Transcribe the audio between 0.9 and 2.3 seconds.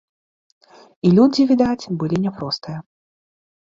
І людзі, відаць, былі